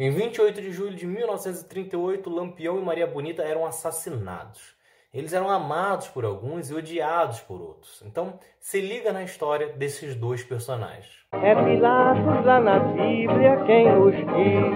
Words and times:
Em 0.00 0.12
28 0.12 0.62
de 0.62 0.70
julho 0.70 0.94
de 0.94 1.04
1938, 1.04 2.30
Lampião 2.30 2.78
e 2.78 2.84
Maria 2.84 3.04
Bonita 3.04 3.42
eram 3.42 3.66
assassinados. 3.66 4.76
Eles 5.12 5.32
eram 5.32 5.50
amados 5.50 6.06
por 6.06 6.24
alguns 6.24 6.70
e 6.70 6.74
odiados 6.74 7.40
por 7.40 7.60
outros. 7.60 8.00
Então, 8.06 8.38
se 8.60 8.80
liga 8.80 9.12
na 9.12 9.24
história 9.24 9.72
desses 9.72 10.14
dois 10.14 10.44
personagens. 10.44 11.08
É 11.32 11.52
Pilatos 11.52 12.44
lá 12.44 12.60
na 12.60 12.78
Bíblia 12.78 13.56
quem 13.66 13.92
nos 13.92 14.14
diz. 14.14 14.68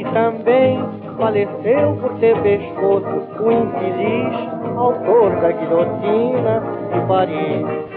E 0.00 0.12
também 0.12 0.78
faleceu 1.16 1.96
por 2.00 2.18
ter 2.18 2.42
pescoço 2.42 3.06
o 3.40 3.52
infeliz 3.52 4.34
autor 4.76 5.40
da 5.40 5.52
guilhotina 5.52 6.60
de 6.92 7.06
Paris. 7.06 7.95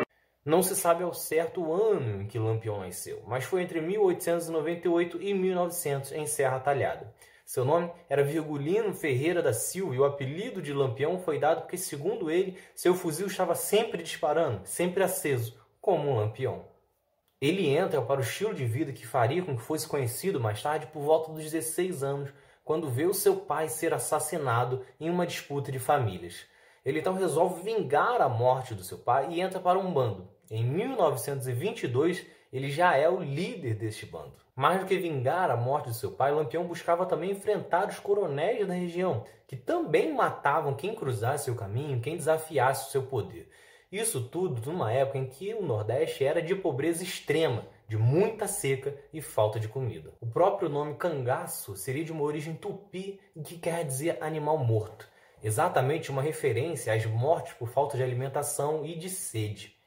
Não 0.49 0.63
se 0.63 0.75
sabe 0.75 1.03
ao 1.03 1.13
certo 1.13 1.61
o 1.61 1.71
ano 1.71 2.23
em 2.23 2.25
que 2.25 2.39
Lampião 2.39 2.79
nasceu, 2.79 3.21
mas 3.27 3.43
foi 3.43 3.61
entre 3.61 3.79
1898 3.81 5.21
e 5.21 5.31
1900 5.31 6.11
em 6.13 6.25
Serra 6.25 6.59
Talhada. 6.59 7.13
Seu 7.45 7.63
nome 7.63 7.91
era 8.09 8.23
Virgulino 8.23 8.91
Ferreira 8.91 9.43
da 9.43 9.53
Silva 9.53 9.93
e 9.93 9.99
o 9.99 10.05
apelido 10.05 10.59
de 10.59 10.73
Lampião 10.73 11.19
foi 11.19 11.37
dado 11.37 11.61
porque, 11.61 11.77
segundo 11.77 12.31
ele, 12.31 12.57
seu 12.73 12.95
fuzil 12.95 13.27
estava 13.27 13.53
sempre 13.53 14.01
disparando, 14.01 14.61
sempre 14.63 15.03
aceso, 15.03 15.55
como 15.79 16.09
um 16.09 16.15
lampião. 16.15 16.65
Ele 17.39 17.69
entra 17.69 18.01
para 18.01 18.19
o 18.19 18.23
estilo 18.23 18.55
de 18.55 18.65
vida 18.65 18.91
que 18.91 19.05
faria 19.05 19.43
com 19.43 19.55
que 19.55 19.61
fosse 19.61 19.87
conhecido 19.87 20.39
mais 20.39 20.63
tarde 20.63 20.87
por 20.87 21.03
volta 21.03 21.31
dos 21.31 21.43
16 21.43 22.01
anos, 22.01 22.33
quando 22.65 22.89
vê 22.89 23.05
o 23.05 23.13
seu 23.13 23.35
pai 23.35 23.69
ser 23.69 23.93
assassinado 23.93 24.83
em 24.99 25.11
uma 25.11 25.27
disputa 25.27 25.71
de 25.71 25.77
famílias. 25.77 26.47
Ele 26.83 27.01
então 27.01 27.13
resolve 27.13 27.61
vingar 27.61 28.19
a 28.19 28.27
morte 28.27 28.73
do 28.73 28.83
seu 28.83 28.97
pai 28.97 29.27
e 29.29 29.41
entra 29.41 29.59
para 29.59 29.77
um 29.77 29.93
bando. 29.93 30.38
Em 30.51 30.63
1922, 30.63 32.25
ele 32.51 32.71
já 32.71 32.95
é 32.97 33.07
o 33.07 33.21
líder 33.21 33.75
deste 33.75 34.05
bando. 34.05 34.33
Mais 34.55 34.79
do 34.79 34.85
que 34.85 34.97
vingar 34.97 35.51
a 35.51 35.55
morte 35.55 35.89
de 35.89 35.95
seu 35.95 36.11
pai, 36.11 36.31
Lampião 36.31 36.65
buscava 36.65 37.05
também 37.05 37.31
enfrentar 37.31 37.87
os 37.87 37.99
coronéis 37.99 38.67
da 38.67 38.73
região, 38.73 39.23
que 39.47 39.55
também 39.55 40.13
matavam 40.13 40.73
quem 40.73 40.95
cruzasse 40.95 41.45
seu 41.45 41.55
caminho, 41.55 42.01
quem 42.01 42.17
desafiasse 42.17 42.87
o 42.87 42.91
seu 42.91 43.03
poder. 43.03 43.49
Isso 43.91 44.23
tudo 44.27 44.71
numa 44.71 44.91
época 44.91 45.19
em 45.19 45.27
que 45.27 45.53
o 45.53 45.61
Nordeste 45.61 46.23
era 46.23 46.41
de 46.41 46.55
pobreza 46.55 47.03
extrema, 47.03 47.65
de 47.87 47.97
muita 47.97 48.47
seca 48.47 48.95
e 49.13 49.21
falta 49.21 49.59
de 49.59 49.67
comida. 49.67 50.13
O 50.19 50.27
próprio 50.27 50.67
nome 50.67 50.95
cangaço 50.95 51.75
seria 51.75 52.03
de 52.03 52.11
uma 52.11 52.23
origem 52.23 52.55
tupi, 52.55 53.19
que 53.43 53.57
quer 53.57 53.85
dizer 53.85 54.17
animal 54.21 54.57
morto 54.57 55.07
exatamente 55.43 56.11
uma 56.11 56.21
referência 56.21 56.93
às 56.93 57.05
mortes 57.05 57.53
por 57.53 57.69
falta 57.69 57.97
de 57.97 58.03
alimentação 58.03 58.85
e 58.85 58.95
de 58.95 59.09
sede. 59.09 59.78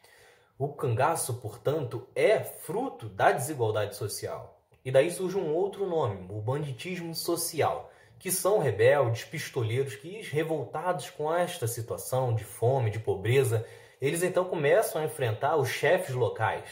O 0.62 0.68
cangaço, 0.68 1.34
portanto, 1.40 2.06
é 2.14 2.38
fruto 2.38 3.08
da 3.08 3.32
desigualdade 3.32 3.96
social. 3.96 4.62
E 4.84 4.92
daí 4.92 5.10
surge 5.10 5.36
um 5.36 5.52
outro 5.52 5.88
nome, 5.88 6.24
o 6.30 6.40
banditismo 6.40 7.16
social, 7.16 7.90
que 8.16 8.30
são 8.30 8.60
rebeldes, 8.60 9.24
pistoleiros 9.24 9.96
que, 9.96 10.22
revoltados 10.22 11.10
com 11.10 11.34
esta 11.34 11.66
situação 11.66 12.32
de 12.32 12.44
fome, 12.44 12.92
de 12.92 13.00
pobreza, 13.00 13.66
eles 14.00 14.22
então 14.22 14.44
começam 14.44 15.02
a 15.02 15.04
enfrentar 15.04 15.56
os 15.56 15.68
chefes 15.68 16.14
locais. 16.14 16.70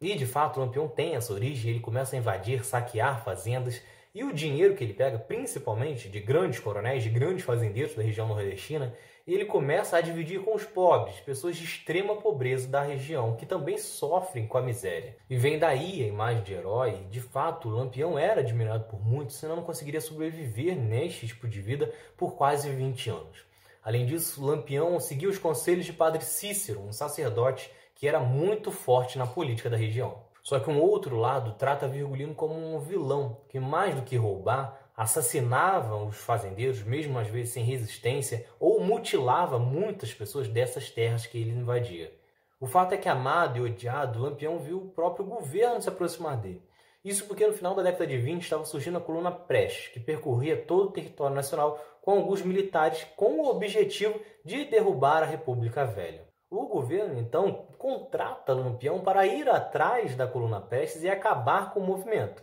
E 0.00 0.14
de 0.14 0.24
fato, 0.24 0.60
o 0.60 0.64
Lampião 0.64 0.86
tem 0.86 1.16
essa 1.16 1.32
origem, 1.32 1.72
ele 1.72 1.80
começa 1.80 2.14
a 2.14 2.20
invadir, 2.20 2.64
saquear 2.64 3.24
fazendas 3.24 3.82
e 4.14 4.22
o 4.24 4.32
dinheiro 4.32 4.74
que 4.74 4.84
ele 4.84 4.92
pega, 4.92 5.18
principalmente 5.18 6.08
de 6.08 6.20
grandes 6.20 6.60
coronéis, 6.60 7.02
de 7.02 7.08
grandes 7.08 7.44
fazendeiros 7.44 7.94
da 7.94 8.02
região 8.02 8.28
nordestina, 8.28 8.94
ele 9.26 9.44
começa 9.44 9.96
a 9.96 10.00
dividir 10.00 10.40
com 10.40 10.54
os 10.54 10.64
pobres, 10.64 11.20
pessoas 11.20 11.56
de 11.56 11.64
extrema 11.64 12.16
pobreza 12.16 12.68
da 12.68 12.82
região, 12.82 13.36
que 13.36 13.46
também 13.46 13.78
sofrem 13.78 14.46
com 14.46 14.58
a 14.58 14.62
miséria. 14.62 15.16
E 15.30 15.36
vem 15.36 15.58
daí 15.58 16.02
a 16.02 16.08
imagem 16.08 16.42
de 16.42 16.52
herói. 16.52 17.06
De 17.08 17.20
fato, 17.20 17.68
o 17.68 17.70
Lampião 17.70 18.18
era 18.18 18.40
admirado 18.40 18.84
por 18.84 19.00
muitos, 19.00 19.36
senão 19.36 19.56
não 19.56 19.62
conseguiria 19.62 20.00
sobreviver 20.00 20.76
neste 20.76 21.26
tipo 21.28 21.48
de 21.48 21.60
vida 21.60 21.92
por 22.16 22.34
quase 22.34 22.68
20 22.68 23.10
anos. 23.10 23.46
Além 23.82 24.04
disso, 24.04 24.44
Lampião 24.44 24.98
seguiu 25.00 25.30
os 25.30 25.38
conselhos 25.38 25.86
de 25.86 25.92
Padre 25.92 26.22
Cícero, 26.22 26.80
um 26.80 26.92
sacerdote 26.92 27.70
que 27.94 28.08
era 28.08 28.20
muito 28.20 28.70
forte 28.70 29.16
na 29.16 29.26
política 29.26 29.70
da 29.70 29.76
região. 29.76 30.20
Só 30.42 30.58
que 30.58 30.68
um 30.68 30.80
outro 30.80 31.16
lado 31.16 31.54
trata 31.54 31.86
Virgulino 31.86 32.34
como 32.34 32.54
um 32.54 32.78
vilão, 32.80 33.40
que 33.48 33.60
mais 33.60 33.94
do 33.94 34.02
que 34.02 34.16
roubar, 34.16 34.90
assassinava 34.96 35.96
os 35.96 36.16
fazendeiros, 36.16 36.82
mesmo 36.82 37.18
às 37.18 37.28
vezes 37.28 37.54
sem 37.54 37.64
resistência, 37.64 38.46
ou 38.58 38.80
mutilava 38.80 39.58
muitas 39.58 40.12
pessoas 40.12 40.48
dessas 40.48 40.90
terras 40.90 41.26
que 41.26 41.38
ele 41.38 41.50
invadia. 41.50 42.12
O 42.60 42.66
fato 42.66 42.92
é 42.92 42.96
que, 42.96 43.08
amado 43.08 43.58
e 43.58 43.60
odiado, 43.60 44.20
Lampião 44.20 44.58
viu 44.58 44.78
o 44.78 44.90
próprio 44.90 45.24
governo 45.24 45.80
se 45.80 45.88
aproximar 45.88 46.36
dele. 46.36 46.62
Isso 47.04 47.26
porque 47.26 47.46
no 47.46 47.52
final 47.52 47.74
da 47.74 47.82
década 47.82 48.06
de 48.06 48.16
20 48.16 48.42
estava 48.42 48.64
surgindo 48.64 48.98
a 48.98 49.00
coluna 49.00 49.32
Prestes, 49.32 49.88
que 49.88 49.98
percorria 49.98 50.56
todo 50.56 50.88
o 50.88 50.92
território 50.92 51.34
nacional 51.34 51.80
com 52.00 52.12
alguns 52.12 52.42
militares 52.42 53.04
com 53.16 53.40
o 53.40 53.48
objetivo 53.48 54.20
de 54.44 54.64
derrubar 54.64 55.22
a 55.22 55.26
República 55.26 55.84
Velha. 55.84 56.31
O 56.52 56.66
governo, 56.66 57.18
então, 57.18 57.64
contrata 57.78 58.52
Lampião 58.52 59.00
para 59.00 59.26
ir 59.26 59.48
atrás 59.48 60.14
da 60.14 60.26
coluna 60.26 60.60
Prestes 60.60 61.02
e 61.02 61.08
acabar 61.08 61.72
com 61.72 61.80
o 61.80 61.82
movimento. 61.82 62.42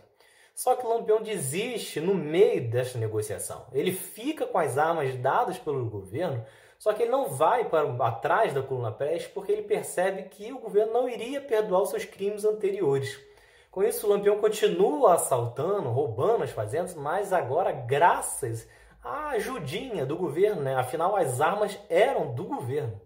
Só 0.52 0.74
que 0.74 0.84
Lampião 0.84 1.22
desiste 1.22 2.00
no 2.00 2.12
meio 2.12 2.68
desta 2.68 2.98
negociação. 2.98 3.68
Ele 3.72 3.92
fica 3.92 4.48
com 4.48 4.58
as 4.58 4.76
armas 4.76 5.14
dadas 5.14 5.58
pelo 5.58 5.88
governo, 5.88 6.44
só 6.76 6.92
que 6.92 7.04
ele 7.04 7.12
não 7.12 7.28
vai 7.28 7.66
para 7.66 7.88
atrás 8.04 8.52
da 8.52 8.60
coluna 8.60 8.90
Prestes 8.90 9.30
porque 9.30 9.52
ele 9.52 9.62
percebe 9.62 10.24
que 10.24 10.52
o 10.52 10.58
governo 10.58 10.92
não 10.92 11.08
iria 11.08 11.40
perdoar 11.40 11.82
os 11.82 11.90
seus 11.90 12.04
crimes 12.04 12.44
anteriores. 12.44 13.16
Com 13.70 13.80
isso, 13.80 14.08
Lampião 14.08 14.40
continua 14.40 15.14
assaltando, 15.14 15.88
roubando 15.88 16.42
as 16.42 16.50
fazendas, 16.50 16.96
mas 16.96 17.32
agora 17.32 17.70
graças 17.70 18.68
à 19.04 19.28
ajudinha 19.28 20.04
do 20.04 20.16
governo, 20.16 20.62
né? 20.62 20.74
Afinal, 20.74 21.14
as 21.14 21.40
armas 21.40 21.78
eram 21.88 22.34
do 22.34 22.42
governo. 22.42 23.00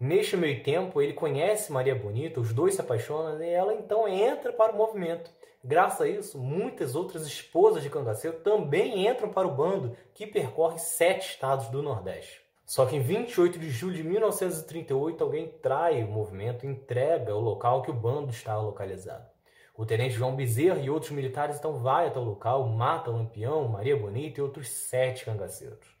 Neste 0.00 0.34
meio 0.34 0.62
tempo, 0.62 1.02
ele 1.02 1.12
conhece 1.12 1.70
Maria 1.70 1.94
Bonita, 1.94 2.40
os 2.40 2.54
dois 2.54 2.74
se 2.74 2.80
apaixonam 2.80 3.38
e 3.44 3.50
ela 3.50 3.74
então 3.74 4.08
entra 4.08 4.50
para 4.50 4.72
o 4.72 4.76
movimento. 4.76 5.30
Graças 5.62 6.00
a 6.00 6.08
isso, 6.08 6.38
muitas 6.38 6.94
outras 6.94 7.26
esposas 7.26 7.82
de 7.82 7.90
Cangaceiro 7.90 8.38
também 8.38 9.06
entram 9.06 9.28
para 9.28 9.46
o 9.46 9.54
bando 9.54 9.94
que 10.14 10.26
percorre 10.26 10.78
sete 10.78 11.32
estados 11.32 11.68
do 11.68 11.82
Nordeste. 11.82 12.40
Só 12.64 12.86
que 12.86 12.96
em 12.96 13.00
28 13.00 13.58
de 13.58 13.68
julho 13.68 13.94
de 13.94 14.02
1938, 14.02 15.22
alguém 15.22 15.48
trai 15.60 16.02
o 16.02 16.08
movimento 16.08 16.64
e 16.64 16.68
entrega 16.70 17.34
o 17.34 17.40
local 17.40 17.82
que 17.82 17.90
o 17.90 17.94
bando 17.94 18.30
está 18.30 18.56
localizado. 18.56 19.28
O 19.76 19.84
tenente 19.84 20.14
João 20.14 20.34
Bezerra 20.34 20.80
e 20.80 20.88
outros 20.88 21.10
militares 21.10 21.58
então 21.58 21.74
vai 21.74 22.06
até 22.06 22.18
o 22.18 22.24
local, 22.24 22.66
mata 22.66 23.10
Lampião, 23.10 23.68
Maria 23.68 23.98
Bonita 23.98 24.40
e 24.40 24.42
outros 24.42 24.70
sete 24.70 25.26
cangaceiros. 25.26 25.99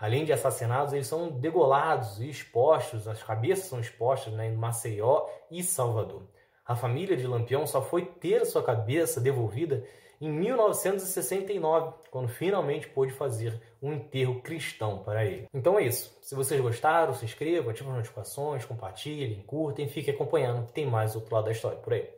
Além 0.00 0.24
de 0.24 0.32
assassinados, 0.32 0.94
eles 0.94 1.06
são 1.06 1.30
degolados 1.30 2.18
e 2.20 2.30
expostos, 2.30 3.06
as 3.06 3.22
cabeças 3.22 3.66
são 3.66 3.78
expostas 3.78 4.32
né, 4.32 4.48
em 4.48 4.56
Maceió 4.56 5.28
e 5.50 5.62
Salvador. 5.62 6.22
A 6.64 6.74
família 6.74 7.18
de 7.18 7.26
Lampião 7.26 7.66
só 7.66 7.82
foi 7.82 8.06
ter 8.06 8.46
sua 8.46 8.62
cabeça 8.62 9.20
devolvida 9.20 9.84
em 10.18 10.30
1969, 10.30 11.92
quando 12.10 12.28
finalmente 12.28 12.88
pôde 12.88 13.12
fazer 13.12 13.60
um 13.82 13.92
enterro 13.92 14.40
cristão 14.40 15.02
para 15.02 15.24
ele. 15.24 15.46
Então 15.52 15.78
é 15.78 15.84
isso. 15.84 16.16
Se 16.22 16.34
vocês 16.34 16.60
gostaram, 16.60 17.12
se 17.12 17.26
inscrevam, 17.26 17.70
ativem 17.70 17.90
as 17.90 17.98
notificações, 17.98 18.64
compartilhem, 18.64 19.42
curtem, 19.42 19.88
fiquem 19.88 20.14
acompanhando 20.14 20.66
que 20.66 20.72
tem 20.72 20.86
mais 20.86 21.14
outro 21.14 21.34
lado 21.34 21.44
da 21.44 21.52
história 21.52 21.78
por 21.78 21.92
aí. 21.92 22.08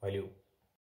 Valeu! 0.00 0.39